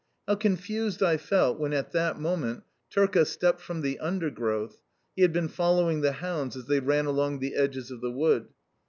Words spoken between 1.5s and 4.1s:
when at that moment Turka stepped from the